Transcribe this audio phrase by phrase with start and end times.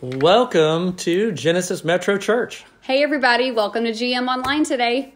[0.00, 2.64] Welcome to Genesis Metro Church.
[2.82, 5.12] Hey, everybody, welcome to GM Online today.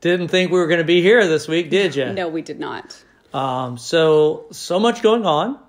[0.00, 2.12] Didn't think we were going to be here this week, did you?
[2.12, 3.04] No, we did not.
[3.32, 5.60] Um, so, so much going on.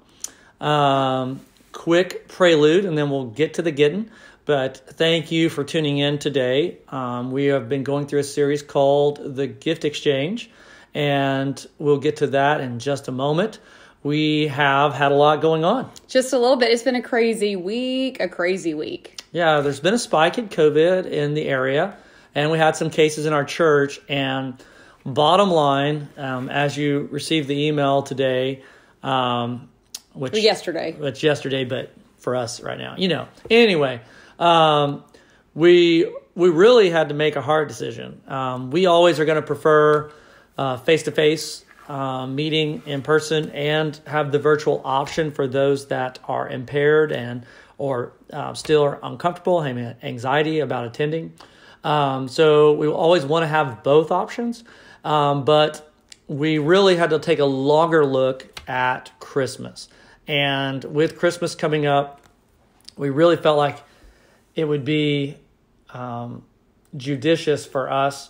[0.59, 1.41] Um,
[1.71, 4.09] quick prelude, and then we'll get to the getting.
[4.45, 6.79] But thank you for tuning in today.
[6.89, 10.49] Um, we have been going through a series called The Gift Exchange,
[10.95, 13.59] and we'll get to that in just a moment.
[14.03, 15.91] We have had a lot going on.
[16.07, 16.71] Just a little bit.
[16.71, 19.21] It's been a crazy week, a crazy week.
[19.31, 21.95] Yeah, there's been a spike in COVID in the area,
[22.33, 23.99] and we had some cases in our church.
[24.09, 24.55] And
[25.05, 28.63] bottom line, um, as you received the email today,
[29.03, 29.69] um,
[30.13, 33.27] which yesterday, which yesterday, but for us right now, you know.
[33.51, 34.01] Anyway,
[34.39, 35.03] um,
[35.53, 38.19] we we really had to make a hard decision.
[38.27, 40.11] Um, we always are going to prefer
[40.85, 41.65] face to face
[42.27, 47.45] meeting in person and have the virtual option for those that are impaired and
[47.77, 51.33] or uh, still are uncomfortable, having anxiety about attending.
[51.83, 54.63] Um, so we always want to have both options,
[55.03, 55.91] um, but
[56.27, 59.89] we really had to take a longer look at Christmas.
[60.27, 62.21] And with Christmas coming up,
[62.95, 63.81] we really felt like
[64.55, 65.37] it would be
[65.91, 66.43] um,
[66.95, 68.29] judicious for us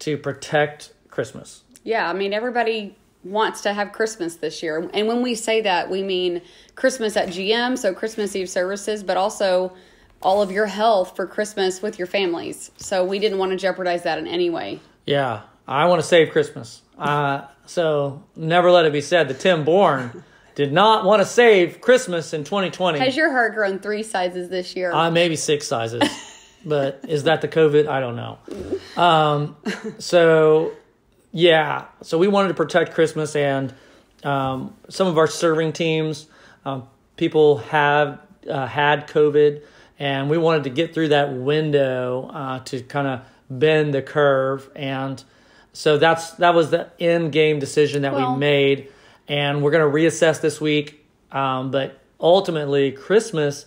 [0.00, 1.62] to protect Christmas.
[1.82, 4.88] Yeah, I mean, everybody wants to have Christmas this year.
[4.94, 6.42] And when we say that, we mean
[6.74, 9.74] Christmas at GM, so Christmas Eve services, but also
[10.22, 12.70] all of your health for Christmas with your families.
[12.76, 14.80] So we didn't want to jeopardize that in any way.
[15.06, 16.82] Yeah, I want to save Christmas.
[16.98, 21.80] Uh, so never let it be said that Tim Bourne did not want to save
[21.80, 22.98] Christmas in 2020.
[22.98, 24.92] Has your heart grown three sizes this year?
[24.92, 26.02] Uh, maybe six sizes.
[26.64, 27.86] but is that the COVID?
[27.88, 28.38] I don't know.
[29.02, 29.56] Um,
[29.98, 30.72] so
[31.32, 33.72] yeah, so we wanted to protect Christmas, and
[34.24, 36.26] um, some of our serving teams,
[36.64, 39.62] um, people have uh, had COVID,
[39.98, 44.68] and we wanted to get through that window uh, to kind of bend the curve,
[44.74, 45.22] and
[45.72, 48.88] so that's that was the end game decision that well, we made,
[49.28, 51.06] and we're going to reassess this week.
[51.30, 53.66] Um, but ultimately, Christmas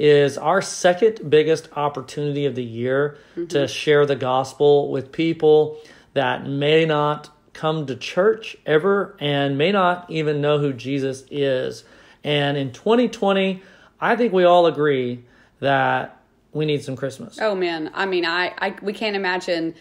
[0.00, 3.46] is our second biggest opportunity of the year mm-hmm.
[3.46, 5.78] to share the gospel with people
[6.14, 11.84] that may not come to church ever and may not even know who Jesus is.
[12.24, 13.62] And in 2020,
[14.00, 15.24] I think we all agree
[15.60, 16.20] that
[16.52, 17.38] we need some Christmas.
[17.40, 19.74] Oh man, I mean, I, I we can't imagine.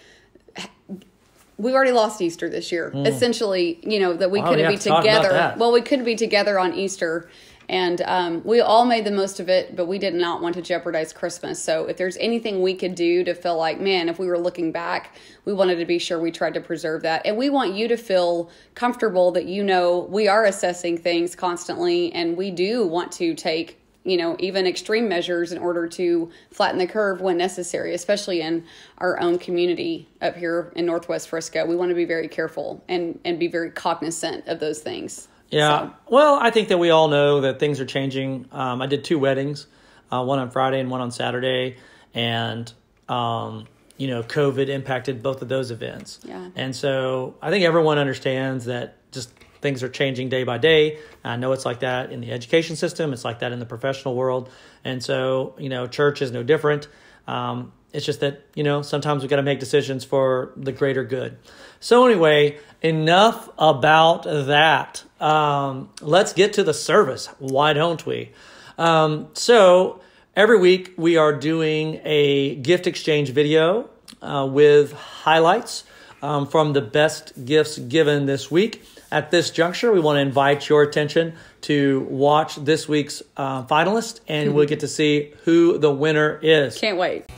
[1.58, 2.92] We already lost Easter this year.
[2.94, 3.08] Mm.
[3.08, 5.56] Essentially, you know that we oh, couldn't be together.
[5.58, 7.30] Well, we couldn't be together on Easter,
[7.70, 10.62] and um, we all made the most of it, but we did not want to
[10.62, 11.62] jeopardize Christmas.
[11.62, 14.72] So, if there's anything we could do to feel like, man, if we were looking
[14.72, 15.16] back,
[15.46, 17.26] we wanted to be sure we tried to preserve that.
[17.26, 22.12] And we want you to feel comfortable that you know we are assessing things constantly
[22.14, 26.78] and we do want to take you know, even extreme measures in order to flatten
[26.78, 28.66] the curve when necessary, especially in
[28.98, 31.66] our own community up here in Northwest Frisco.
[31.66, 35.30] We want to be very careful and, and be very cognizant of those things.
[35.54, 35.88] Yeah.
[35.88, 35.94] So.
[36.10, 38.48] Well, I think that we all know that things are changing.
[38.52, 39.68] Um, I did two weddings,
[40.12, 41.78] uh, one on Friday and one on Saturday,
[42.14, 42.72] and
[43.08, 46.20] um, you know, COVID impacted both of those events.
[46.24, 46.50] Yeah.
[46.56, 49.32] And so I think everyone understands that just
[49.62, 51.00] things are changing day by day.
[51.24, 53.14] I know it's like that in the education system.
[53.14, 54.50] It's like that in the professional world.
[54.84, 56.88] And so, you know, church is no different.
[57.28, 61.04] Um, it's just that, you know, sometimes we got to make decisions for the greater
[61.04, 61.38] good.
[61.80, 65.04] So, anyway, enough about that.
[65.24, 67.28] Um, let's get to the service.
[67.40, 68.32] Why don't we?
[68.78, 70.02] Um, so,
[70.36, 73.90] every week we are doing a gift exchange video
[74.22, 75.86] uh, with highlights
[76.22, 78.84] um, from the best gifts given this week.
[79.14, 84.20] At this juncture, we want to invite your attention to watch this week's uh, finalist,
[84.28, 86.78] and we'll get to see who the winner is.
[86.78, 87.30] Can't wait.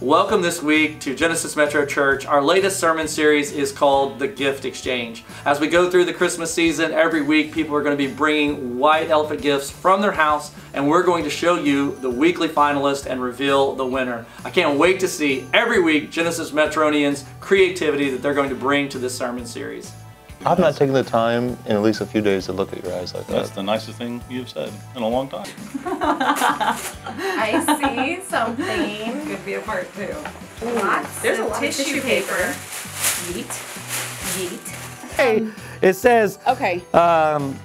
[0.00, 2.26] Welcome this week to Genesis Metro Church.
[2.26, 5.24] Our latest sermon series is called The Gift Exchange.
[5.44, 8.76] As we go through the Christmas season, every week people are going to be bringing
[8.76, 13.06] white elephant gifts from their house, and we're going to show you the weekly finalist
[13.06, 14.26] and reveal the winner.
[14.44, 18.88] I can't wait to see every week Genesis Metronians' creativity that they're going to bring
[18.88, 19.92] to this sermon series.
[20.46, 22.92] I've not taken the time in at least a few days to look at your
[22.92, 23.32] eyes like that.
[23.32, 25.46] That's the nicest thing you've said in a long time.
[25.86, 29.26] I see something.
[29.26, 30.14] Could be a part two.
[30.62, 32.26] Lots There's a lot tissue, of tissue paper.
[32.26, 32.54] paper.
[33.32, 33.48] Yeet.
[34.36, 35.14] Yeet.
[35.16, 35.48] Hey,
[35.80, 36.82] it says okay.
[36.92, 37.58] Um,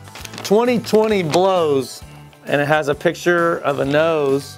[0.44, 2.02] 2020 blows,
[2.46, 4.58] and it has a picture of a nose.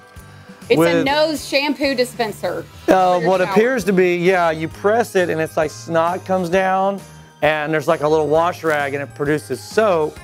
[0.69, 2.65] It's with, a nose shampoo dispenser.
[2.87, 3.51] Uh, what shower.
[3.51, 7.01] appears to be, yeah, you press it and it's like snot comes down
[7.41, 10.19] and there's like a little wash rag and it produces soap.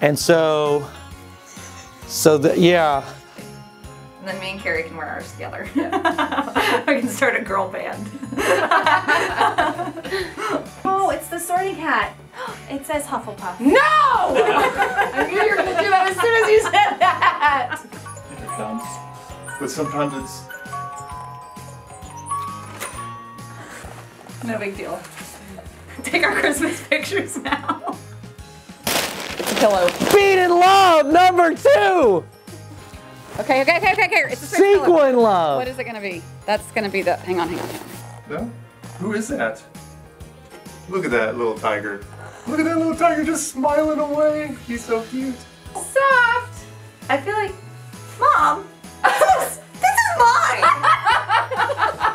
[0.00, 0.88] And so,
[2.06, 3.04] so that, yeah.
[4.20, 5.68] And then me and Carrie can wear ours together.
[5.74, 8.08] we can start a girl band.
[10.84, 12.14] oh, it's the sorting hat.
[12.70, 13.60] It says Hufflepuff.
[13.60, 13.76] No!
[13.76, 17.80] I knew you were gonna do that as soon as you said that.
[18.32, 18.82] It comes.
[19.60, 20.42] But sometimes it's
[24.44, 25.00] No big deal.
[26.04, 27.96] Take our Christmas pictures now.
[28.86, 29.88] It's a pillow.
[30.12, 32.24] Beat in love, number two.
[33.40, 34.24] Okay, okay, okay, okay, okay.
[34.30, 35.58] It's a Sequin love.
[35.58, 36.22] What is it gonna be?
[36.46, 37.16] That's gonna be the.
[37.16, 38.46] Hang on, hang on, hang on.
[38.46, 38.52] No?
[39.00, 39.62] Who is that?
[40.88, 42.04] Look at that little tiger.
[42.46, 44.54] Look at that little tiger just smiling away.
[44.66, 45.34] He's so cute.
[45.72, 46.64] Soft.
[47.08, 47.54] I feel like,
[48.20, 48.68] mom,
[49.02, 52.10] this, this is mine.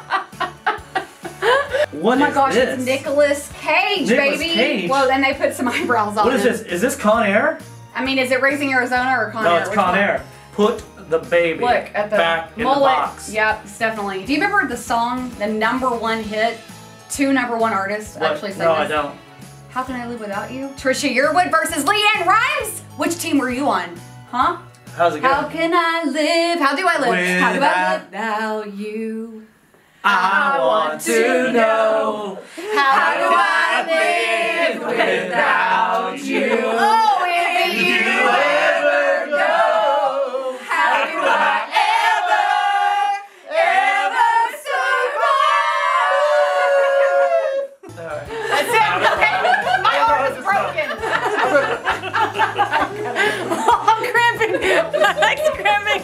[2.02, 2.78] What oh my gosh, this?
[2.80, 4.54] it's Nicolas Cage, Nicolas baby.
[4.54, 4.90] Cage.
[4.90, 6.62] Well, then they put some eyebrows on What is this?
[6.62, 7.60] Is this Con Air?
[7.96, 9.60] I mean, is it Raising Arizona or Con no, Air?
[9.62, 9.98] it's Which Con one?
[10.00, 10.24] Air.
[10.54, 12.80] Put the baby Look at the back in mullet.
[12.80, 13.32] the box.
[13.34, 14.26] Yep, definitely.
[14.26, 16.58] Do you remember the song, the number one hit?
[17.10, 18.32] Two number one artists What?
[18.34, 19.18] actually sang No, I don't.
[19.70, 20.68] How can I live without you?
[20.70, 22.82] Trisha Yearwood versus LeAnn Rimes.
[22.98, 23.96] Which team were you on?
[24.30, 24.58] Huh?
[24.96, 25.34] How's it going?
[25.34, 26.60] How can I live?
[26.60, 27.42] How do I live?
[27.42, 29.48] How do I live without you?
[30.04, 36.50] I want to know How do I live without you?
[36.64, 41.68] Oh, if you ever go, how do I
[42.16, 42.48] ever,
[43.52, 44.32] ever
[47.84, 48.40] survive?
[48.50, 48.90] That's it.
[49.12, 49.36] Okay,
[49.84, 50.90] my arm is broken.
[53.52, 54.54] Oh, I'm cramping.
[55.02, 56.04] My leg's cramping.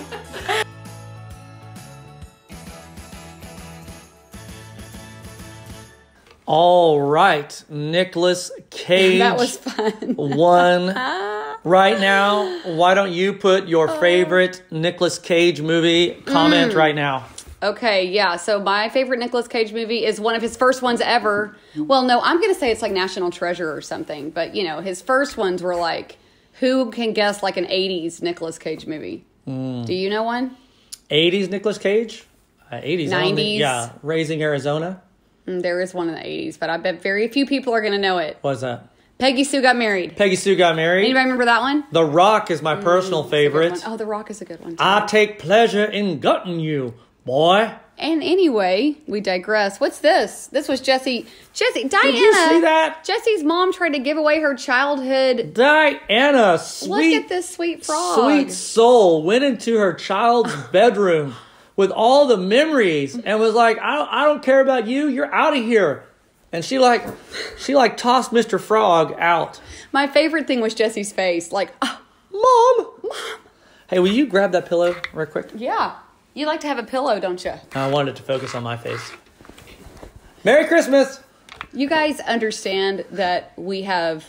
[6.46, 9.20] All right, Nicolas Cage.
[9.26, 10.16] That was fun.
[10.16, 10.88] one
[11.64, 12.62] right now.
[12.76, 16.76] Why don't you put your favorite Nicolas Cage movie comment Mm.
[16.76, 17.26] right now?
[17.64, 18.36] Okay, yeah.
[18.36, 21.56] So my favorite Nicolas Cage movie is one of his first ones ever.
[21.76, 24.30] Well, no, I'm going to say it's like National Treasure or something.
[24.30, 26.18] But you know, his first ones were like,
[26.60, 29.26] who can guess like an '80s Nicolas Cage movie?
[29.48, 29.86] Mm.
[29.86, 30.56] Do you know one?
[31.10, 32.24] 80s Nicolas Cage?
[32.72, 33.12] Uh, 80s.
[33.14, 33.58] I don't 90s.
[33.60, 35.02] Yeah, Raising Arizona.
[35.48, 37.94] Mm, There is one in the '80s, but I bet very few people are going
[37.94, 38.38] to know it.
[38.42, 38.90] What is that?
[39.18, 40.18] Peggy Sue got married.
[40.18, 41.06] Peggy Sue got married.
[41.06, 41.86] Anybody remember that one?
[41.92, 43.82] The Rock is my personal favorite.
[43.88, 44.72] Oh, The Rock is a good one.
[44.72, 44.78] Too.
[44.80, 46.96] I take pleasure in gutting you,
[47.26, 47.72] boy.
[47.98, 49.80] and anyway, we digress.
[49.80, 50.48] What's this?
[50.48, 51.26] This was Jesse.
[51.54, 52.12] Jesse, Diana.
[52.12, 53.06] Did you see that?
[53.06, 55.54] Jesse's mom tried to give away her childhood.
[55.54, 58.20] Diana, sweet, Look at this sweet frog.
[58.20, 61.36] sweet soul, went into her child's bedroom
[61.76, 65.08] with all the memories and was like, I don't, I don't care about you.
[65.08, 66.04] You're out of here.
[66.52, 67.06] And she like,
[67.58, 68.60] she like tossed Mr.
[68.60, 69.60] Frog out.
[69.92, 71.52] My favorite thing was Jesse's face.
[71.52, 72.02] Like, oh,
[72.32, 73.40] Mom, mom.
[73.88, 75.50] Hey, will you grab that pillow real quick?
[75.56, 75.98] yeah.
[76.34, 77.54] You like to have a pillow, don't you?
[77.74, 79.14] I wanted to focus on my face.
[80.44, 81.22] Merry Christmas.
[81.72, 84.26] You guys understand that we have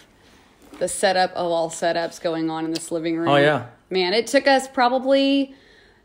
[0.78, 3.28] the setup of all setups going on in this living room.
[3.28, 3.66] Oh, yeah.
[3.90, 5.52] Man, it took us probably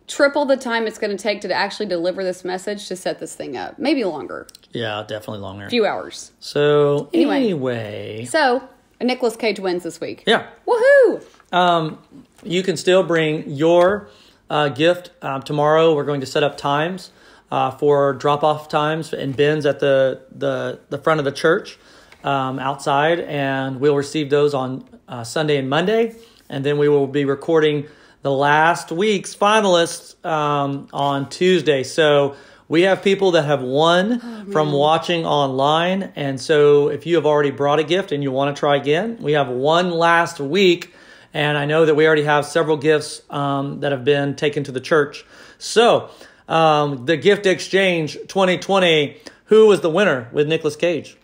[0.08, 3.36] triple the time it's going to take to actually deliver this message to set this
[3.36, 3.80] thing up.
[3.80, 4.48] Maybe longer.
[4.72, 5.66] Yeah, definitely longer.
[5.66, 6.32] A few hours.
[6.40, 7.36] So Anyway.
[7.38, 8.68] anyway, So,
[9.02, 10.24] Nicolas Cage wins this week.
[10.28, 10.48] yeah.
[10.68, 11.24] Woohoo!
[11.52, 11.98] Um,
[12.44, 14.10] you can still bring your
[14.50, 15.12] uh, gift.
[15.22, 17.12] Um, tomorrow, we're going to set up times
[17.52, 21.78] uh, for drop off times and bins at the, the, the front of the church
[22.24, 26.16] um, outside, and we'll receive those on uh, Sunday and Monday.
[26.50, 27.88] And then we will be recording
[28.22, 31.84] the last week's finalists um, on Tuesday.
[31.84, 32.36] So
[32.68, 36.14] we have people that have won from watching online.
[36.16, 39.18] And so if you have already brought a gift and you want to try again,
[39.20, 40.94] we have one last week.
[41.34, 44.72] And I know that we already have several gifts um, that have been taken to
[44.72, 45.26] the church.
[45.58, 46.10] So
[46.48, 51.18] um, the gift exchange 2020, who was the winner with Nicolas Cage?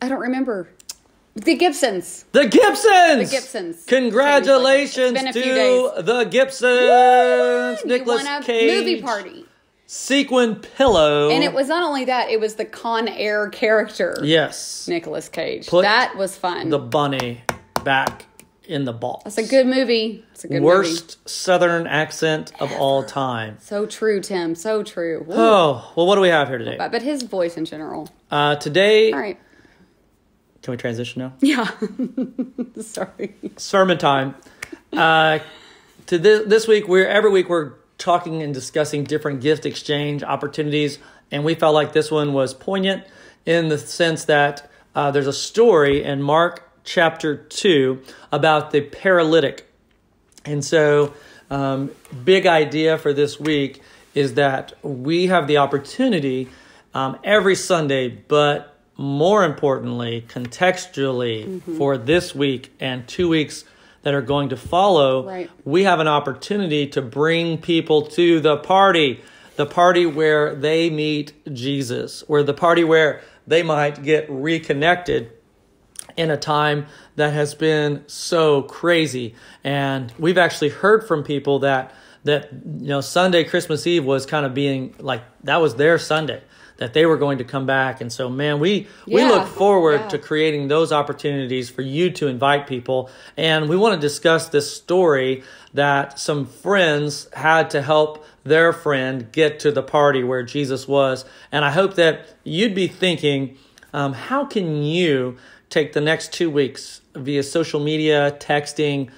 [0.00, 0.68] I don't remember.
[1.34, 2.24] The Gibsons.
[2.32, 3.28] The Gibsons.
[3.30, 3.84] The Gibsons.
[3.86, 5.32] Congratulations It's been a
[5.96, 7.84] to the Gibsons.
[7.84, 8.70] Nicolas Cage.
[8.78, 9.44] movie party.
[9.86, 11.30] Sequin pillow.
[11.30, 14.16] And it was not only that, it was the Con Air character.
[14.22, 14.86] yes.
[14.88, 15.66] Nicolas Cage.
[15.66, 16.70] Put that was fun.
[16.70, 17.42] The bunny
[17.82, 18.26] back
[18.66, 19.20] in the ball.
[19.24, 20.24] That's a good movie.
[20.32, 20.64] It's a good movie.
[20.64, 23.58] Worst Southern accent of all time.
[23.60, 24.54] So true, Tim.
[24.54, 25.22] So true.
[25.26, 25.34] Woo.
[25.36, 26.76] Oh well, what do we have here today?
[26.78, 28.08] But, but his voice in general.
[28.30, 29.38] Uh, today, All right.
[30.64, 31.32] Can we transition now?
[31.40, 31.70] Yeah.
[32.80, 33.34] Sorry.
[33.58, 34.34] sermon time.
[34.94, 35.40] Uh,
[36.06, 40.98] to this, this week, we're every week we're talking and discussing different gift exchange opportunities,
[41.30, 43.04] and we felt like this one was poignant
[43.44, 48.02] in the sense that uh, there's a story in Mark chapter two
[48.32, 49.70] about the paralytic,
[50.46, 51.12] and so
[51.50, 51.90] um,
[52.24, 53.82] big idea for this week
[54.14, 56.48] is that we have the opportunity
[56.94, 61.78] um, every Sunday, but more importantly, contextually mm-hmm.
[61.78, 63.64] for this week and two weeks
[64.02, 65.50] that are going to follow, right.
[65.64, 69.20] we have an opportunity to bring people to the party,
[69.56, 75.32] the party where they meet Jesus, where the party where they might get reconnected
[76.16, 76.86] in a time
[77.16, 79.34] that has been so crazy.
[79.64, 81.92] And we've actually heard from people that
[82.24, 86.42] that you know Sunday Christmas Eve was kind of being like that was their Sunday
[86.76, 89.14] that they were going to come back and so man we yeah.
[89.14, 90.08] we look forward yeah.
[90.08, 94.74] to creating those opportunities for you to invite people and we want to discuss this
[94.74, 100.86] story that some friends had to help their friend get to the party where Jesus
[100.88, 103.56] was and I hope that you'd be thinking
[103.92, 105.36] um, how can you
[105.70, 109.10] take the next two weeks via social media, texting,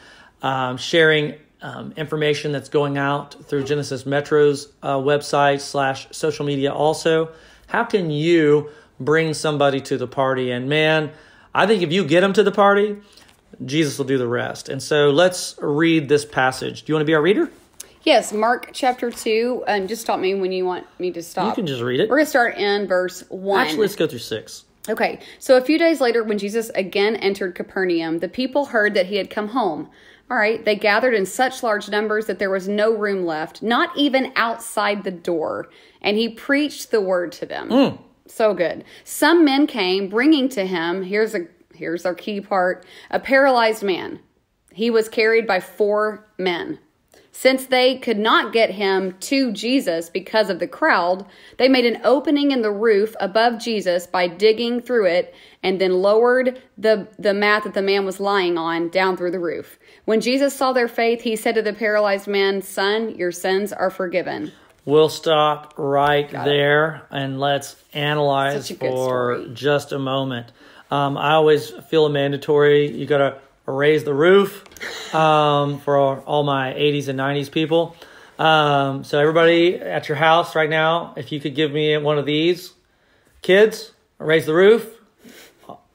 [0.43, 1.35] um, sharing
[1.67, 6.73] um, information that's going out through Genesis Metro's uh, website slash social media.
[6.73, 7.31] Also,
[7.67, 8.71] how can you
[9.01, 10.53] bring somebody to the party?
[10.53, 11.11] And man,
[11.53, 12.99] I think if you get them to the party,
[13.65, 14.69] Jesus will do the rest.
[14.69, 16.85] And so let's read this passage.
[16.85, 17.51] Do you want to be our reader?
[18.05, 19.65] Yes, Mark chapter 2.
[19.67, 21.49] And just stop me when you want me to stop.
[21.49, 22.09] You can just read it.
[22.09, 23.61] We're going to start in verse 1.
[23.61, 24.65] Actually, let's go through 6.
[24.89, 29.07] Okay, so a few days later, when Jesus again entered Capernaum, the people heard that
[29.07, 29.91] he had come home.
[30.29, 33.97] All right, they gathered in such large numbers that there was no room left, not
[33.97, 35.69] even outside the door,
[36.03, 37.69] and he preached the word to them.
[37.69, 37.99] Mm.
[38.27, 38.85] So good.
[39.05, 44.19] Some men came bringing to him, here's a here's our key part, a paralyzed man.
[44.73, 46.81] He was carried by four men.
[47.31, 51.27] Since they could not get him to Jesus because of the crowd,
[51.59, 56.01] they made an opening in the roof above Jesus by digging through it and then
[56.01, 59.79] lowered the, the mat that the man was lying on down through the roof.
[60.07, 63.91] When Jesus saw their faith, he said to the paralyzed man, Son, your sins are
[63.91, 64.53] forgiven.
[64.85, 67.03] We'll stop right Got there it.
[67.11, 69.51] and let's analyze for story.
[69.53, 70.53] just a moment.
[70.93, 72.89] Um, I always feel a mandatory.
[72.93, 74.65] You got to raise the roof
[75.15, 77.97] um, for all my 80s and 90s people.
[78.39, 82.27] Um, so, everybody at your house right now, if you could give me one of
[82.27, 82.73] these,
[83.43, 84.87] kids, raise the roof.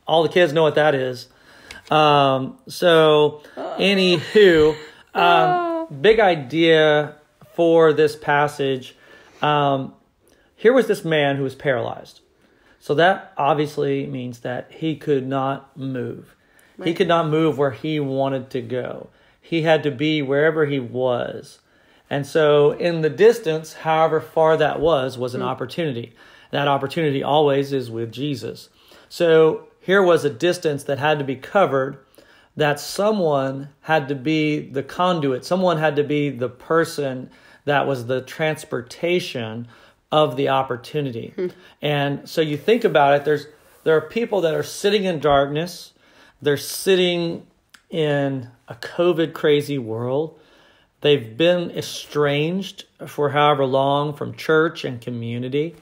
[0.06, 1.30] All the kids know what that is.
[1.92, 3.44] Um, so,
[3.82, 4.78] anywho,
[5.14, 7.16] um, big idea
[7.54, 8.96] for this passage.
[9.42, 9.94] Um,
[10.56, 12.22] here was this man who was paralyzed.
[12.80, 16.36] So that obviously means that he could not move.
[16.78, 16.88] Right.
[16.88, 19.10] He could not move where he wanted to go.
[19.42, 21.60] He had to be wherever he was.
[22.10, 25.46] And so, in the distance, however far that was, was an mm.
[25.46, 26.14] opportunity.
[26.52, 28.70] That opportunity always is with Jesus.
[29.08, 31.98] So, here was a distance that had to be covered,
[32.62, 37.30] that someone had to be the conduit, someone had to be the person
[37.66, 39.68] that was the transportation
[40.12, 41.34] of the opportunity.
[41.38, 41.52] Mm.
[41.82, 43.48] And so, you think about it, there's
[43.84, 45.94] there are people that are sitting in darkness
[46.42, 47.46] they're sitting
[47.90, 50.40] in a COVID crazy world.
[51.02, 55.76] They've been estranged for however long from church and community.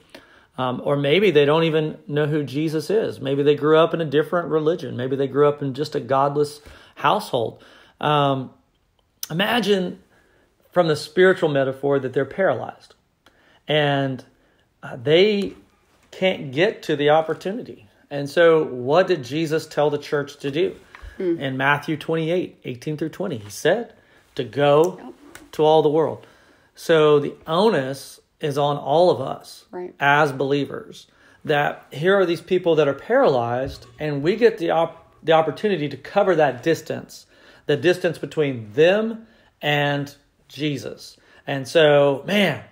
[0.60, 3.22] Um, or maybe they don't even know who Jesus is.
[3.22, 4.98] Maybe they grew up in a different religion.
[4.98, 6.60] Maybe they grew up in just a godless
[6.96, 7.64] household.
[8.02, 8.52] Um,
[9.32, 10.04] imagine
[10.74, 12.94] from the spiritual metaphor that they're paralyzed
[13.70, 14.26] and
[14.84, 15.54] uh, they
[16.12, 17.88] can't get to the opportunity.
[18.12, 20.76] And so, what did Jesus tell the church to do?
[21.16, 21.40] Hmm.
[21.40, 23.94] In Matthew 28 18 through 20, he said
[24.36, 25.14] to go
[25.54, 26.28] to all the world.
[26.76, 29.94] So, the onus is on all of us right.
[30.00, 31.08] as believers
[31.46, 35.88] that here are these people that are paralyzed, and we get the, op- the opportunity
[35.90, 37.26] to cover that distance,
[37.66, 39.26] the distance between them
[39.62, 40.14] and
[40.48, 41.18] Jesus.
[41.48, 42.64] And so, man,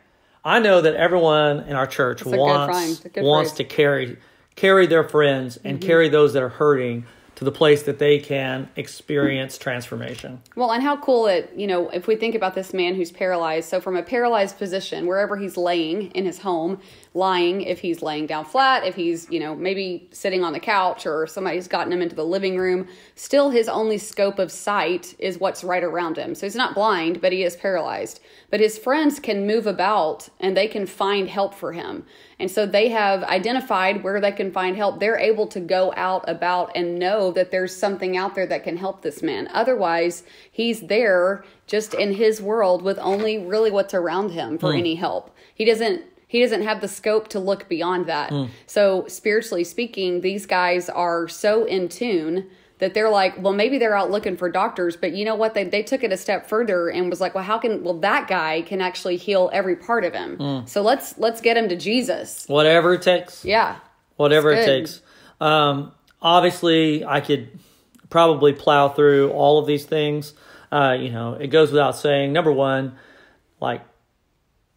[0.43, 4.17] I know that everyone in our church wants wants to carry
[4.55, 5.87] carry their friends and mm-hmm.
[5.87, 7.05] carry those that are hurting
[7.37, 10.41] to the place that they can experience transformation.
[10.55, 13.69] Well, and how cool it, you know, if we think about this man who's paralyzed,
[13.69, 16.79] so from a paralyzed position, wherever he's laying in his home,
[17.13, 21.05] lying, if he's laying down flat, if he's, you know, maybe sitting on the couch
[21.05, 25.37] or somebody's gotten him into the living room, still his only scope of sight is
[25.37, 26.33] what's right around him.
[26.33, 28.19] So he's not blind, but he is paralyzed.
[28.49, 32.03] But his friends can move about and they can find help for him.
[32.39, 34.99] And so they have identified where they can find help.
[34.99, 38.77] They're able to go out about and know that there's something out there that can
[38.77, 39.49] help this man.
[39.53, 44.79] Otherwise, he's there just in his world with only really what's around him for mm.
[44.79, 45.35] any help.
[45.53, 48.31] He doesn't he doesn't have the scope to look beyond that.
[48.31, 48.49] Mm.
[48.65, 52.49] So spiritually speaking, these guys are so in tune
[52.79, 55.53] that they're like, well, maybe they're out looking for doctors, but you know what?
[55.53, 58.27] They they took it a step further and was like, well, how can well that
[58.27, 60.37] guy can actually heal every part of him?
[60.37, 60.69] Mm.
[60.69, 62.45] So let's let's get him to Jesus.
[62.47, 63.43] Whatever it takes.
[63.43, 63.77] Yeah.
[64.15, 65.01] Whatever it takes.
[65.39, 65.91] Um,
[66.21, 67.49] obviously, I could
[68.09, 70.33] probably plow through all of these things.
[70.71, 72.33] Uh, you know, it goes without saying.
[72.33, 72.95] Number one,
[73.59, 73.81] like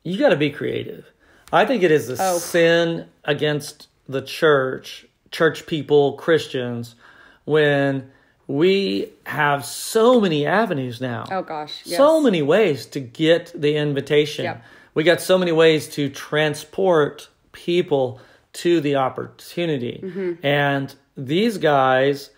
[0.02, 1.06] you got to be creative.
[1.52, 2.38] I think it is a oh.
[2.38, 6.94] sin against the church, church people, Christians
[7.44, 8.10] when
[8.46, 11.24] we have so many avenues now.
[11.30, 11.96] Oh gosh, yes.
[11.96, 14.44] so many ways to get the invitation.
[14.44, 14.64] Yep.
[14.94, 18.20] We got so many ways to transport people
[18.52, 20.00] to the opportunity.
[20.02, 20.44] Mm-hmm.
[20.44, 22.30] And these guys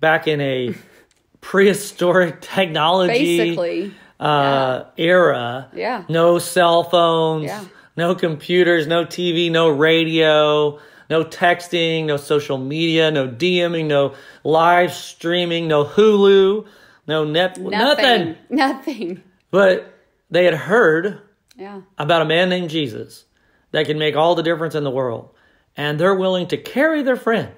[0.00, 0.74] back in a
[1.40, 5.04] prehistoric technology basically uh, yeah.
[5.04, 5.68] era.
[5.72, 6.04] Yeah.
[6.08, 7.64] No cell phones, yeah.
[7.96, 10.78] no computers, no TV, no radio,
[11.10, 14.14] no texting, no social media, no DMing, no
[14.44, 16.66] live streaming, no Hulu,
[17.06, 17.70] no net, nothing.
[17.70, 18.36] Nothing.
[18.48, 19.22] nothing.
[19.50, 19.92] But
[20.30, 21.20] they had heard
[21.56, 21.80] yeah.
[21.98, 23.24] about a man named Jesus
[23.72, 25.30] that can make all the difference in the world.
[25.76, 27.52] And they're willing to carry their friend.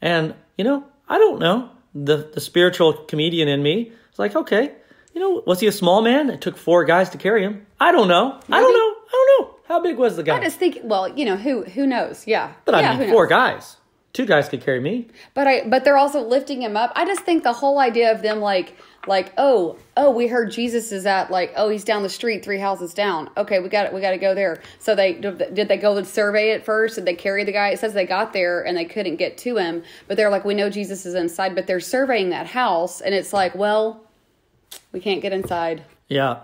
[0.00, 1.70] And, you know, I don't know.
[1.94, 4.72] The, the spiritual comedian in me is like, okay,
[5.14, 6.30] you know, was he a small man?
[6.30, 7.66] It took four guys to carry him.
[7.78, 8.40] I don't know.
[8.48, 8.52] Maybe.
[8.52, 8.91] I don't know.
[9.72, 9.88] I don't know.
[9.88, 10.36] How big was the guy?
[10.36, 12.26] I just think, well, you know, who who knows?
[12.26, 12.52] Yeah.
[12.64, 13.76] But yeah, I mean, four guys.
[14.12, 15.08] Two guys could carry me.
[15.32, 16.92] But I but they're also lifting him up.
[16.94, 18.76] I just think the whole idea of them like
[19.06, 22.58] like oh oh we heard Jesus is at like oh he's down the street three
[22.58, 23.30] houses down.
[23.38, 23.94] Okay, we got it.
[23.94, 24.60] we got to go there.
[24.78, 26.96] So they did they go and survey it first?
[26.96, 27.70] Did they carry the guy?
[27.70, 29.82] It says they got there and they couldn't get to him.
[30.06, 33.32] But they're like we know Jesus is inside, but they're surveying that house and it's
[33.32, 34.04] like well
[34.92, 35.84] we can't get inside.
[36.08, 36.40] Yeah.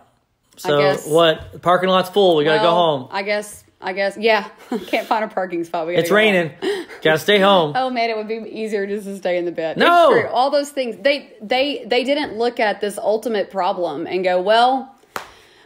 [0.58, 1.52] So what?
[1.52, 2.36] The parking lot's full.
[2.36, 3.08] We gotta go home.
[3.10, 3.64] I guess.
[3.80, 4.16] I guess.
[4.16, 4.48] Yeah.
[4.86, 5.86] Can't find a parking spot.
[5.86, 6.52] We it's raining.
[7.02, 7.72] gotta stay home.
[7.76, 9.76] Oh man, it would be easier just to stay in the bed.
[9.76, 10.26] No.
[10.28, 10.96] All those things.
[11.00, 14.94] They they they didn't look at this ultimate problem and go, well.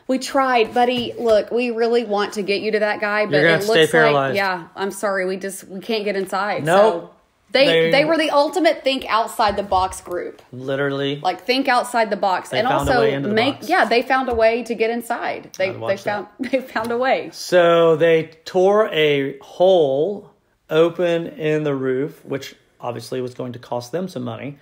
[0.08, 1.14] We tried, buddy.
[1.16, 4.66] Look, we really want to get you to that guy, but it looks like yeah.
[4.74, 6.64] I'm sorry, we just we can't get inside.
[6.64, 6.92] No, nope.
[7.02, 7.21] so
[7.52, 10.42] they, they, they were the ultimate think outside the box group.
[10.52, 13.68] Literally, like think outside the box, and also make box.
[13.68, 13.84] yeah.
[13.84, 15.50] They found a way to get inside.
[15.58, 16.50] They they found that.
[16.52, 17.30] they found a way.
[17.32, 20.30] So they tore a hole
[20.70, 24.58] open in the roof, which obviously was going to cost them some money,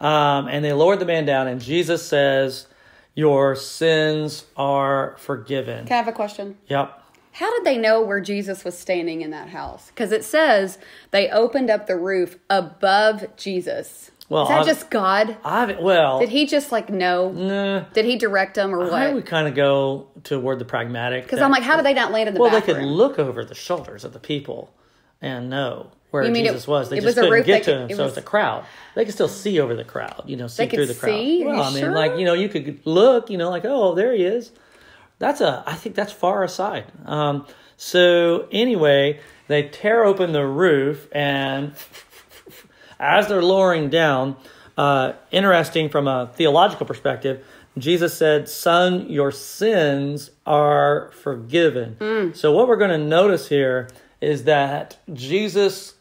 [0.00, 1.48] um, and they lowered the man down.
[1.48, 2.66] And Jesus says,
[3.14, 6.58] "Your sins are forgiven." Can I have a question?
[6.68, 7.00] Yep.
[7.34, 9.88] How did they know where Jesus was standing in that house?
[9.88, 10.78] Because it says
[11.10, 14.12] they opened up the roof above Jesus.
[14.28, 15.36] Well, Is that I've, just God?
[15.44, 17.32] I've, well, did he just like know?
[17.32, 18.92] Nah, did he direct them or what?
[18.92, 21.24] I would kind of go toward the pragmatic.
[21.24, 22.76] Because I'm like, how did they not land in the well, bathroom?
[22.76, 24.72] they could look over the shoulders of the people
[25.20, 26.88] and know where Jesus it, was.
[26.88, 28.64] They just was couldn't get to him, it so it's a crowd.
[28.94, 31.10] They could still see over the crowd, you know, see through the crowd.
[31.10, 31.44] See?
[31.44, 31.92] Well, I mean, sure?
[31.92, 34.52] like you know, you could look, you know, like oh, there he is
[35.18, 36.86] that's a I think that's far aside.
[37.04, 37.46] Um,
[37.76, 41.72] so anyway, they tear open the roof, and
[42.98, 44.36] as they're lowering down,
[44.76, 47.44] uh, interesting from a theological perspective,
[47.76, 52.36] Jesus said, "Son, your sins are forgiven." Mm.
[52.36, 53.88] So what we're going to notice here
[54.20, 55.94] is that Jesus,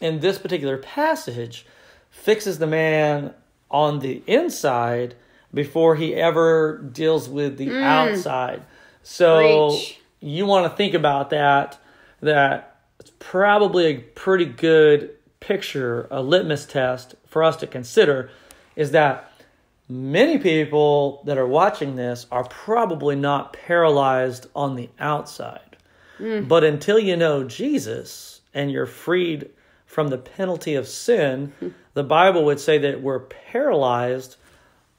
[0.00, 1.64] in this particular passage,
[2.10, 3.32] fixes the man
[3.70, 5.14] on the inside
[5.54, 7.82] before he ever deals with the mm.
[7.82, 8.62] outside.
[9.02, 9.78] So
[10.20, 11.78] you want to think about that.
[12.20, 15.10] That it's probably a pretty good
[15.40, 18.30] picture, a litmus test for us to consider
[18.76, 19.32] is that
[19.88, 25.76] many people that are watching this are probably not paralyzed on the outside.
[26.18, 26.48] Mm.
[26.48, 29.50] But until you know Jesus and you're freed
[29.84, 31.52] from the penalty of sin,
[31.94, 34.36] the Bible would say that we're paralyzed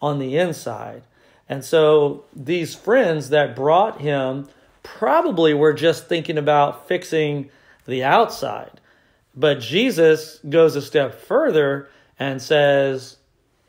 [0.04, 1.02] on the inside.
[1.48, 4.50] And so these friends that brought him
[4.84, 7.50] probably were just thinking about fixing
[7.86, 8.82] the outside.
[9.34, 11.88] But Jesus goes a step further
[12.20, 13.16] and says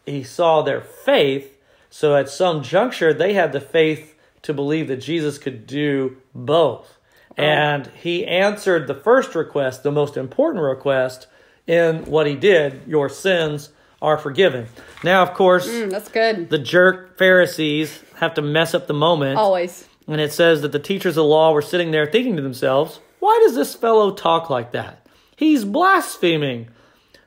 [0.05, 1.57] he saw their faith.
[1.89, 6.99] So at some juncture, they had the faith to believe that Jesus could do both.
[7.39, 7.43] Oh.
[7.43, 11.29] And he answered the first request, the most important request,
[11.67, 13.71] in what he did Your sins
[14.03, 14.67] are forgiven.
[15.03, 16.51] Now, of course, mm, that's good.
[16.51, 19.39] The jerk Pharisees have to mess up the moment.
[19.39, 19.89] Always.
[20.07, 23.01] And it says that the teachers of the law were sitting there thinking to themselves,
[23.21, 25.07] why does this fellow talk like that?
[25.37, 26.69] He's blaspheming.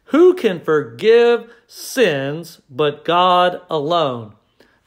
[0.05, 4.33] Who can forgive sins but God alone?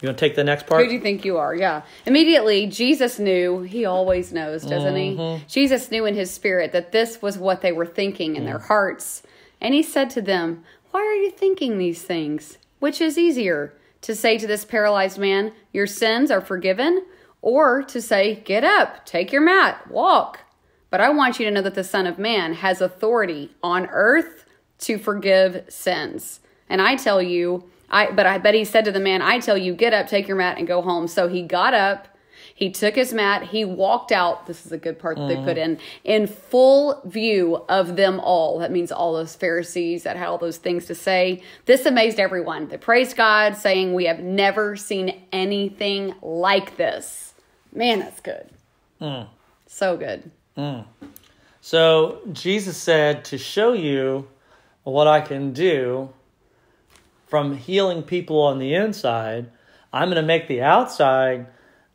[0.00, 0.82] You want to take the next part?
[0.82, 1.54] Who do you think you are?
[1.54, 1.82] Yeah.
[2.06, 3.60] Immediately, Jesus knew.
[3.60, 5.38] He always knows, doesn't mm-hmm.
[5.38, 5.44] he?
[5.46, 8.46] Jesus knew in his spirit that this was what they were thinking in mm.
[8.46, 9.22] their hearts.
[9.60, 12.58] And he said to them, Why are you thinking these things?
[12.80, 17.04] Which is easier, to say to this paralyzed man, Your sins are forgiven,
[17.42, 20.40] or to say, Get up, take your mat, walk?
[20.90, 24.44] But I want you to know that the Son of Man has authority on earth
[24.80, 26.40] to forgive sins.
[26.68, 29.56] And I tell you, I but I bet he said to the man, I tell
[29.56, 31.06] you, get up, take your mat, and go home.
[31.06, 32.08] So he got up,
[32.60, 34.46] he took his mat, he walked out.
[34.46, 38.58] This is a good part that they put in, in full view of them all.
[38.58, 41.42] That means all those Pharisees that had all those things to say.
[41.64, 42.68] This amazed everyone.
[42.68, 47.32] They praised God, saying, We have never seen anything like this.
[47.72, 48.50] Man, that's good.
[49.00, 49.26] Mm.
[49.66, 50.30] So good.
[50.54, 50.84] Mm.
[51.62, 54.28] So Jesus said, To show you
[54.82, 56.10] what I can do
[57.26, 59.50] from healing people on the inside,
[59.94, 61.46] I'm going to make the outside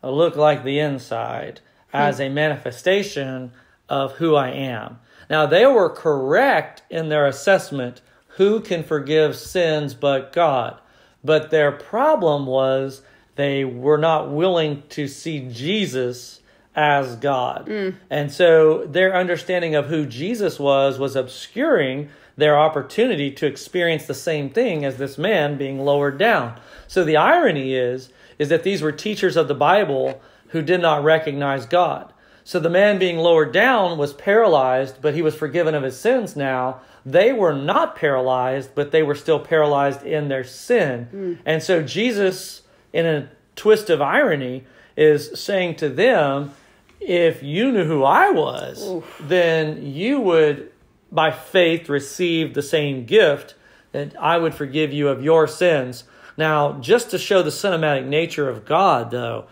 [0.10, 1.98] look like the inside hmm.
[1.98, 3.52] as a manifestation
[3.90, 5.00] of who I am.
[5.30, 8.02] Now, they were correct in their assessment
[8.36, 10.80] who can forgive sins but God?
[11.24, 13.02] But their problem was
[13.36, 16.42] they were not willing to see Jesus
[16.76, 17.68] as God.
[17.68, 17.96] Mm.
[18.10, 24.14] And so their understanding of who Jesus was was obscuring their opportunity to experience the
[24.14, 26.60] same thing as this man being lowered down.
[26.88, 31.04] So the irony is is that these were teachers of the Bible who did not
[31.04, 32.14] recognize God.
[32.44, 36.36] So the man being lowered down was paralyzed, but he was forgiven of his sins
[36.36, 36.82] now.
[37.06, 41.08] They were not paralyzed, but they were still paralyzed in their sin.
[41.12, 41.38] Mm.
[41.46, 42.62] And so Jesus,
[42.94, 44.64] in a twist of irony,
[44.96, 46.54] is saying to them,
[47.00, 49.22] if you knew who I was, Oof.
[49.24, 50.72] then you would
[51.12, 53.56] by faith receive the same gift,
[53.92, 56.04] that I would forgive you of your sins.
[56.38, 59.46] Now, just to show the cinematic nature of God, though,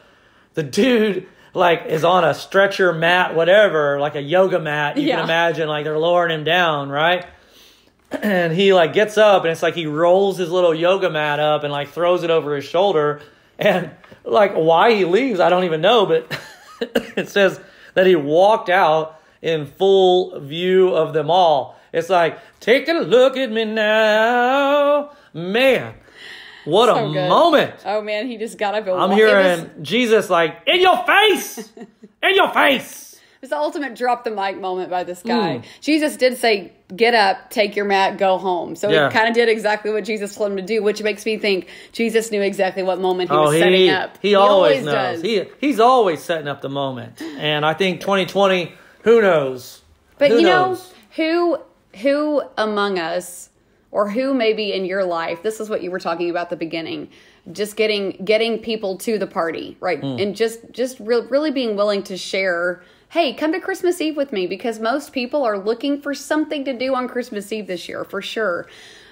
[0.54, 4.98] the dude like is on a stretcher mat, whatever, like a yoga mat.
[4.98, 5.16] You yeah.
[5.18, 7.26] can imagine like they're lowering him down, right?
[8.22, 11.64] And he like gets up and it's like he rolls his little yoga mat up
[11.64, 13.22] and like throws it over his shoulder.
[13.58, 13.90] And
[14.24, 16.40] like why he leaves, I don't even know, but
[17.18, 17.60] it says
[17.96, 21.80] that he walked out in full view of them all.
[21.92, 25.12] It's like, take a look at me now.
[25.34, 25.96] Man,
[26.66, 27.30] what so a good.
[27.30, 27.76] moment.
[27.86, 29.88] Oh man, he just got up I'm hearing was...
[29.88, 31.72] Jesus like, in your face!
[32.24, 33.20] in your face!
[33.42, 35.58] It's the ultimate drop the mic moment by this guy.
[35.58, 35.66] Mm.
[35.82, 38.78] Jesus did say, get up, take your mat, go home.
[38.78, 39.10] So yeah.
[39.10, 41.68] he kind of did exactly what Jesus told him to do, which makes me think
[41.92, 44.18] Jesus knew exactly what moment he oh, was he, setting up.
[44.22, 44.94] He, he always, always, knows.
[44.94, 45.22] Does.
[45.24, 47.22] He, he's always setting up the moment.
[47.22, 48.72] And I think 2020
[49.04, 49.82] who knows?
[50.18, 50.80] But who you knows?
[50.80, 51.58] know, who
[52.00, 53.50] who among us
[53.94, 57.08] or who maybe in your life, this is what you were talking about the beginning,
[57.52, 60.02] just getting getting people to the party, right?
[60.02, 60.22] Mm.
[60.22, 64.34] And just just re- really being willing to share hey, come to Christmas Eve with
[64.34, 68.04] me because most people are looking for something to do on Christmas Eve this year,
[68.04, 68.68] for sure.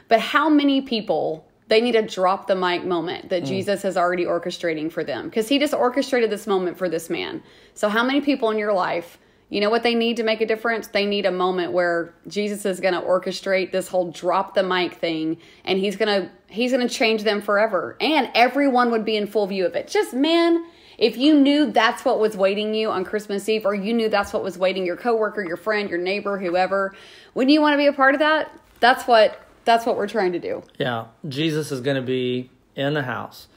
[0.07, 3.45] But how many people they need a drop the mic moment that mm.
[3.45, 7.43] Jesus is already orchestrating for them because he just orchestrated this moment for this man.
[7.75, 9.19] So, how many people in your life
[9.51, 10.87] you know what they need to make a difference?
[10.87, 14.93] They need a moment where Jesus is going to orchestrate this whole drop the mic
[14.93, 19.17] thing and he's going to he's going to change them forever and everyone would be
[19.17, 19.89] in full view of it.
[19.89, 20.65] Just man,
[20.97, 24.31] if you knew that's what was waiting you on Christmas Eve or you knew that's
[24.31, 26.95] what was waiting your coworker, your friend, your neighbor, whoever,
[27.33, 28.57] wouldn't you want to be a part of that?
[28.79, 30.63] That's what that's what we're trying to do.
[30.77, 31.07] Yeah.
[31.27, 33.49] Jesus is going to be in the house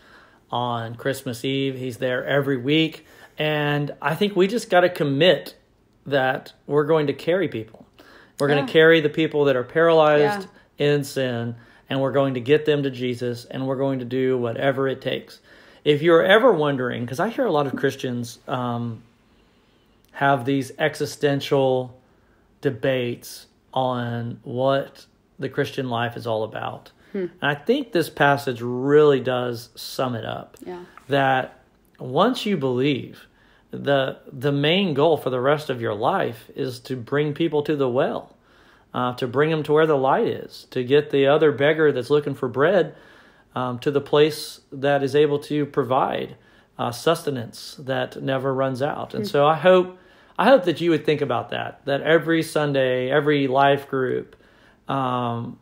[0.51, 1.77] on Christmas Eve.
[1.77, 3.07] He's there every week
[3.39, 5.55] and I think we just got to commit
[6.07, 7.87] that we're going to carry people.
[8.39, 8.57] We're yeah.
[8.57, 10.87] going to carry the people that are paralyzed yeah.
[10.87, 11.57] in sin,
[11.89, 15.01] and we're going to get them to Jesus, and we're going to do whatever it
[15.01, 15.41] takes.
[15.85, 19.03] If you're ever wondering, because I hear a lot of Christians um,
[20.13, 21.99] have these existential
[22.61, 25.07] debates on what
[25.39, 26.93] the Christian life is all about.
[27.13, 27.27] Hmm.
[27.41, 30.57] And I think this passage really does sum it up.
[30.65, 30.85] Yeah.
[31.09, 31.61] That
[31.99, 33.27] once you believe,
[33.77, 37.77] the the main goal for the rest of your life is to bring people to
[37.77, 38.37] the well,
[38.93, 42.11] uh, to bring them to where the light is, to get the other beggar that's
[42.11, 42.95] looking for bread
[43.55, 46.37] um, to the place that is able to provide
[46.79, 49.15] uh, sustenance that never runs out.
[49.15, 49.99] And so I hope
[50.39, 51.85] I hope that you would think about that.
[51.85, 54.37] That every Sunday, every life group.
[54.89, 55.59] Um,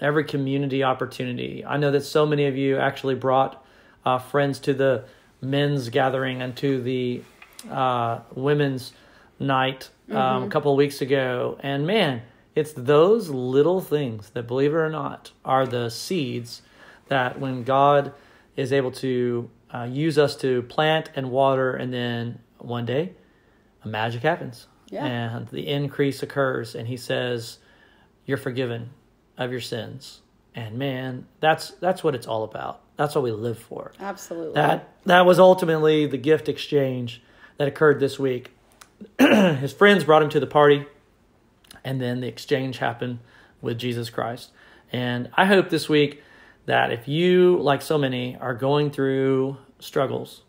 [0.00, 1.64] every community opportunity.
[1.64, 3.64] I know that so many of you actually brought
[4.04, 5.04] uh, friends to the
[5.40, 7.22] men's gathering and to the
[7.70, 8.92] uh, women's
[9.38, 10.46] night um, mm-hmm.
[10.46, 11.58] a couple of weeks ago.
[11.62, 12.22] And man,
[12.54, 16.62] it's those little things that, believe it or not, are the seeds
[17.08, 18.12] that when God
[18.56, 23.12] is able to uh, use us to plant and water, and then one day,
[23.84, 24.66] a magic happens.
[24.90, 25.04] Yeah.
[25.04, 27.58] And the increase occurs, and He says,
[28.24, 28.90] You're forgiven
[29.36, 30.22] of your sins.
[30.54, 32.80] And man, that's that's what it's all about.
[32.96, 33.92] That's what we live for.
[34.00, 34.54] Absolutely.
[34.54, 37.22] That that was ultimately the gift exchange
[37.58, 38.50] that occurred this week.
[39.18, 40.86] His friends brought him to the party,
[41.84, 43.18] and then the exchange happened
[43.60, 44.50] with Jesus Christ.
[44.92, 46.22] And I hope this week
[46.66, 50.42] that if you, like so many, are going through struggles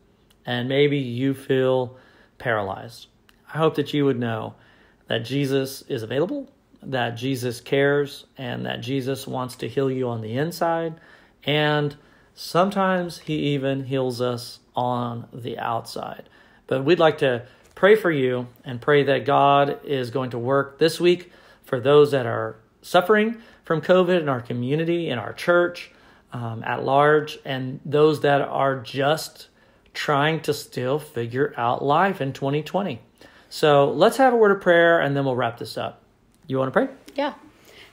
[0.45, 1.97] and maybe you feel
[2.37, 3.07] paralyzed,
[3.53, 4.55] I hope that you would know
[5.07, 6.49] that Jesus is available,
[6.83, 10.95] that Jesus cares, and that Jesus wants to heal you on the inside.
[11.43, 11.95] And
[12.37, 16.29] sometimes he even heals us on the outside.
[16.67, 20.77] But we'd like to pray for you and pray that God is going to work
[20.77, 21.31] this week
[21.63, 25.91] for those that are suffering from COVID in our community, in our church,
[26.31, 29.47] um, at large, and those that are just
[29.93, 33.01] trying to still figure out life in 2020.
[33.49, 36.03] So let's have a word of prayer and then we'll wrap this up.
[36.45, 36.95] You want to pray?
[37.15, 37.33] Yeah.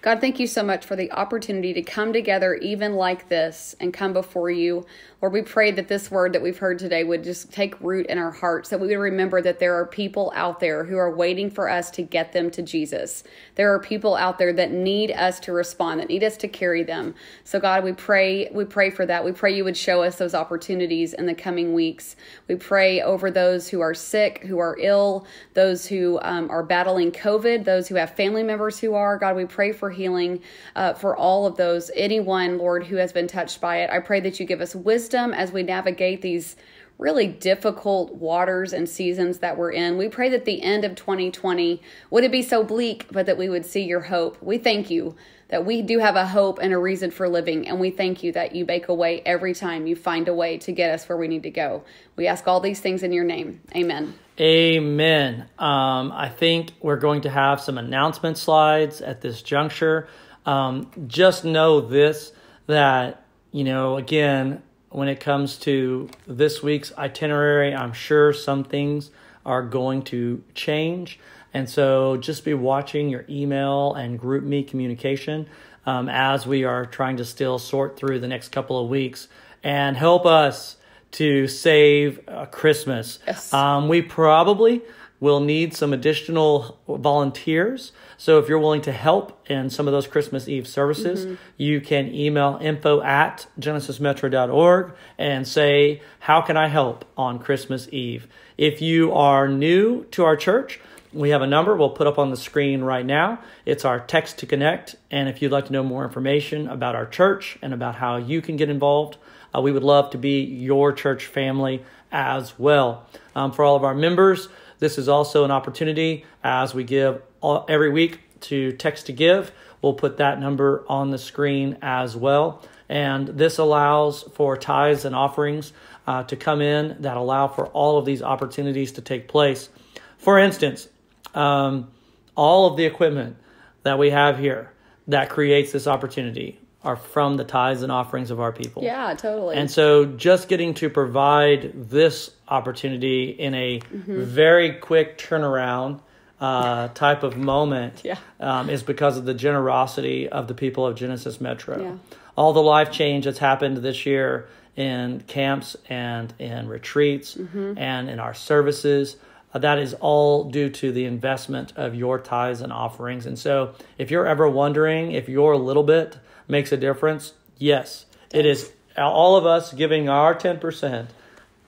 [0.04, 3.90] God, thank you so much for the opportunity to come together even like this and
[3.90, 4.84] come before you
[5.24, 8.18] Lord, we pray that this word that we've heard today would just take root in
[8.18, 11.50] our hearts, that we would remember that there are people out there who are waiting
[11.50, 13.24] for us to get them to Jesus.
[13.54, 16.82] There are people out there that need us to respond, that need us to carry
[16.82, 17.14] them.
[17.42, 19.24] So God, we pray, we pray for that.
[19.24, 22.16] We pray you would show us those opportunities in the coming weeks.
[22.46, 27.12] We pray over those who are sick, who are ill, those who um, are battling
[27.12, 29.16] COVID, those who have family members who are.
[29.16, 30.42] God, we pray for healing
[30.76, 31.90] uh, for all of those.
[31.96, 33.88] Anyone, Lord, who has been touched by it.
[33.88, 36.56] I pray that you give us wisdom wisdom as we navigate these
[36.98, 39.96] really difficult waters and seasons that we're in.
[39.96, 43.48] We pray that the end of 2020 would it be so bleak, but that we
[43.48, 44.40] would see your hope.
[44.42, 45.14] We thank you
[45.48, 48.32] that we do have a hope and a reason for living, and we thank you
[48.32, 51.18] that you make a way every time you find a way to get us where
[51.18, 51.84] we need to go.
[52.16, 53.60] We ask all these things in your name.
[53.74, 54.14] Amen.
[54.40, 55.48] Amen.
[55.58, 60.08] Um, I think we're going to have some announcement slides at this juncture.
[60.46, 62.32] Um, just know this
[62.66, 64.62] that, you know, again,
[64.94, 67.74] when it comes to this week's itinerary.
[67.74, 69.10] I'm sure some things
[69.44, 71.18] are going to change.
[71.52, 75.48] And so just be watching your email and GroupMe communication
[75.84, 79.26] um, as we are trying to still sort through the next couple of weeks
[79.64, 80.76] and help us
[81.10, 83.18] to save uh, Christmas.
[83.26, 83.52] Yes.
[83.52, 84.82] Um, we probably
[85.24, 87.92] will need some additional volunteers.
[88.18, 91.34] So if you're willing to help in some of those Christmas Eve services, mm-hmm.
[91.56, 98.28] you can email info at genesismetro.org and say, How can I help on Christmas Eve?
[98.58, 100.78] If you are new to our church,
[101.14, 103.38] we have a number we'll put up on the screen right now.
[103.64, 104.94] It's our text to connect.
[105.10, 108.42] And if you'd like to know more information about our church and about how you
[108.42, 109.16] can get involved,
[109.56, 111.82] uh, we would love to be your church family
[112.12, 113.06] as well.
[113.34, 114.48] Um, for all of our members,
[114.84, 119.50] this is also an opportunity as we give all, every week to text to give.
[119.80, 122.62] We'll put that number on the screen as well.
[122.86, 125.72] And this allows for tithes and offerings
[126.06, 129.70] uh, to come in that allow for all of these opportunities to take place.
[130.18, 130.86] For instance,
[131.34, 131.90] um,
[132.36, 133.38] all of the equipment
[133.84, 134.70] that we have here
[135.08, 138.82] that creates this opportunity are from the tithes and offerings of our people.
[138.82, 139.56] Yeah, totally.
[139.56, 144.22] And so just getting to provide this opportunity in a mm-hmm.
[144.22, 146.00] very quick turnaround
[146.40, 148.18] uh, type of moment yeah.
[148.38, 151.82] um, is because of the generosity of the people of Genesis Metro.
[151.82, 152.16] Yeah.
[152.36, 157.78] All the life change that's happened this year in camps and in retreats mm-hmm.
[157.78, 159.16] and in our services.
[159.54, 163.24] Uh, that is all due to the investment of your tithes and offerings.
[163.24, 166.18] And so, if you're ever wondering if your little bit
[166.48, 167.32] makes a difference?
[167.58, 171.06] Yes, it is all of us giving our 10%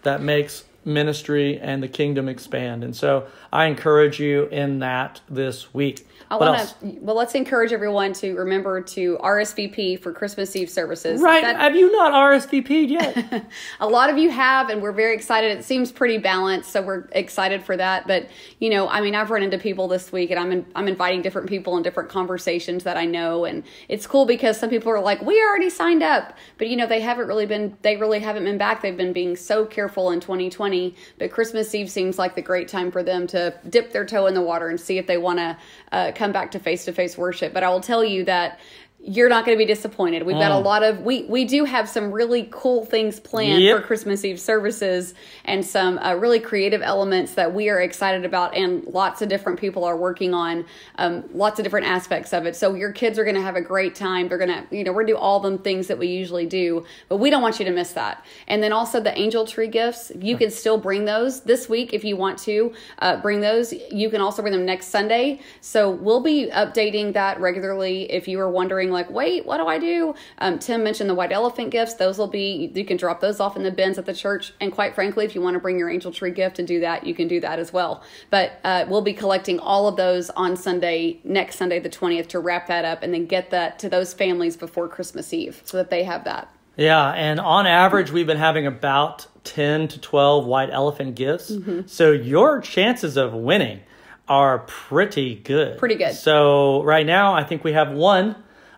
[0.02, 2.84] that makes ministry and the kingdom expand.
[2.84, 6.06] And so I encourage you in that this week.
[6.30, 6.98] I want to.
[7.00, 11.20] Well, let's encourage everyone to remember to RSVP for Christmas Eve services.
[11.20, 11.42] Right?
[11.42, 13.46] That, have you not RSVP'd yet?
[13.80, 15.56] a lot of you have, and we're very excited.
[15.56, 18.08] It seems pretty balanced, so we're excited for that.
[18.08, 20.88] But you know, I mean, I've run into people this week, and I'm in, I'm
[20.88, 24.90] inviting different people in different conversations that I know, and it's cool because some people
[24.90, 27.76] are like, "We already signed up," but you know, they haven't really been.
[27.82, 28.82] They really haven't been back.
[28.82, 30.94] They've been being so careful in 2020.
[31.18, 34.34] But Christmas Eve seems like the great time for them to dip their toe in
[34.34, 35.56] the water and see if they want to
[35.92, 37.52] uh, come back to face to face worship.
[37.52, 38.58] But I will tell you that
[38.98, 40.24] you're not going to be disappointed.
[40.24, 40.40] We've mm.
[40.40, 40.64] got a mm.
[40.64, 43.76] lot of we we do have some really cool things planned yep.
[43.76, 48.56] for Christmas Eve services and some uh, really creative elements that we are excited about
[48.56, 50.64] and lots of different people are working on
[50.96, 52.56] um, lots of different aspects of it.
[52.56, 54.28] So your kids are going to have a great time.
[54.28, 56.46] They're going to you know we're going to do all the things that we usually
[56.46, 58.24] do, but we don't want you to miss that.
[58.48, 62.02] And then also the angel tree gifts, you can still bring those this week if
[62.02, 63.72] you want to uh, bring those.
[63.72, 65.40] You can also bring them next Sunday.
[65.60, 69.66] So we'll be updating that regularly if you are wondering wondering, like, wait, what do
[69.66, 70.14] I do?
[70.38, 71.94] Um, Tim mentioned the white elephant gifts.
[71.94, 74.52] Those will be, you can drop those off in the bins at the church.
[74.60, 77.06] And quite frankly, if you want to bring your angel tree gift and do that,
[77.06, 78.02] you can do that as well.
[78.30, 82.38] But uh, we'll be collecting all of those on Sunday, next Sunday, the 20th, to
[82.38, 85.90] wrap that up and then get that to those families before Christmas Eve so that
[85.90, 86.52] they have that.
[86.76, 91.50] Yeah, and on average, we've been having about 10 to 12 white elephant gifts.
[91.50, 91.86] Mm-hmm.
[91.86, 93.80] So your chances of winning
[94.28, 95.78] are pretty good.
[95.78, 96.14] Pretty good.
[96.14, 98.36] So right now, I think we have one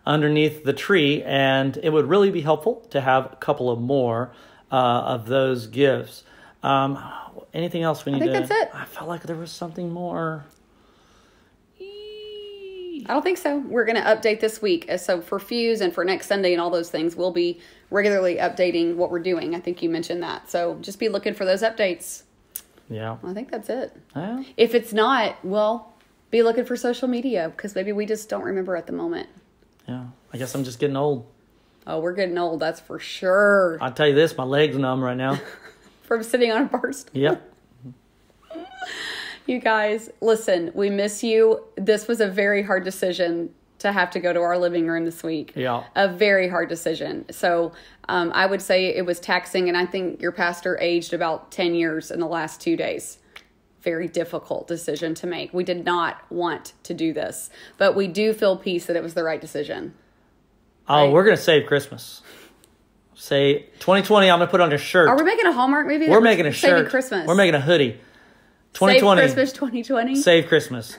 [0.08, 4.32] underneath the tree, and it would really be helpful to have a couple of more
[4.72, 6.24] uh, of those gifts.
[6.62, 6.98] Um,
[7.52, 8.48] anything else we need I think to?
[8.48, 8.74] That's it.
[8.74, 10.46] I felt like there was something more.
[11.80, 13.58] I don't think so.
[13.58, 14.86] We're going to update this week.
[14.90, 18.36] Uh, so for Fuse and for next Sunday and all those things, we'll be regularly
[18.36, 19.54] updating what we're doing.
[19.54, 20.50] I think you mentioned that.
[20.50, 22.22] So just be looking for those updates.
[22.90, 23.18] Yeah.
[23.22, 23.96] I think that's it.
[24.16, 24.42] Yeah.
[24.56, 25.94] If it's not, well,
[26.30, 29.28] be looking for social media because maybe we just don't remember at the moment.
[29.88, 30.04] Yeah.
[30.32, 31.26] I guess I'm just getting old.
[31.86, 32.60] Oh, we're getting old.
[32.60, 33.78] That's for sure.
[33.80, 35.40] I'll tell you this, my legs numb right now.
[36.02, 37.20] From sitting on a bar stool.
[37.20, 37.54] Yep.
[39.46, 41.64] You guys, listen, we miss you.
[41.76, 43.48] This was a very hard decision
[43.78, 45.54] to have to go to our living room this week.
[45.56, 45.84] Yeah.
[45.96, 47.24] A very hard decision.
[47.30, 47.72] So
[48.10, 51.74] um, I would say it was taxing, and I think your pastor aged about 10
[51.74, 53.20] years in the last two days.
[53.82, 55.52] Very difficult decision to make.
[55.54, 59.14] We did not want to do this, but we do feel peace that it was
[59.14, 59.94] the right decision.
[60.88, 61.12] Oh, right?
[61.12, 62.22] we're going to save Christmas.
[63.14, 65.08] Say 2020, I'm going to put on a shirt.
[65.08, 66.08] Are we making a Hallmark movie?
[66.08, 66.88] We're making a shirt.
[66.88, 67.26] Christmas.
[67.26, 68.00] We're making a hoodie.
[68.74, 69.20] 2020.
[69.20, 70.16] Save Christmas 2020.
[70.16, 70.98] Save Christmas.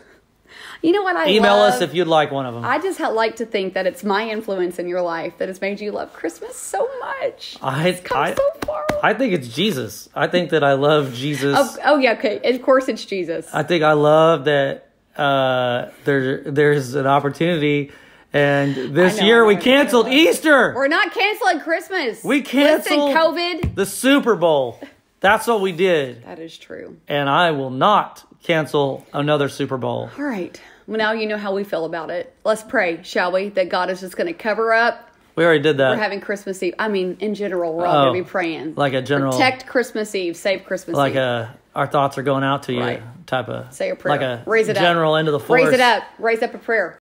[0.82, 1.74] You know what I email love?
[1.74, 2.64] us if you'd like one of them.
[2.64, 5.82] I just like to think that it's my influence in your life that has made
[5.82, 7.58] you love Christmas so much.
[7.62, 8.86] I I, so far.
[9.04, 10.08] I think it's Jesus.
[10.16, 11.58] I think that I love Jesus.
[11.60, 12.40] Oh, oh yeah, okay.
[12.44, 13.48] Of course, it's Jesus.
[13.54, 17.92] I think I love that uh, there there's an opportunity.
[18.32, 20.74] And this know, year we canceled Easter.
[20.76, 22.24] We're not canceling Christmas.
[22.24, 23.76] We canceled Listen, COVID.
[23.76, 24.80] The Super Bowl.
[25.20, 26.24] That's what we did.
[26.24, 26.98] That is true.
[27.08, 30.10] And I will not cancel another Super Bowl.
[30.18, 30.60] All right.
[30.88, 32.34] Well, now you know how we feel about it.
[32.44, 33.50] Let's pray, shall we?
[33.50, 35.10] That God is just going to cover up.
[35.36, 35.92] We already did that.
[35.92, 36.74] We're having Christmas Eve.
[36.80, 38.76] I mean, in general, we're all oh, going to be praying.
[38.76, 39.32] Like a general.
[39.32, 40.36] Protect Christmas Eve.
[40.36, 41.16] Save Christmas like Eve.
[41.18, 43.28] Like a, our thoughts are going out to you right.
[43.28, 43.74] type of.
[43.74, 44.18] Say a prayer.
[44.18, 45.20] Like a Raise it general up.
[45.20, 45.64] into the force.
[45.64, 46.04] Raise it up.
[46.18, 46.98] Raise up a prayer.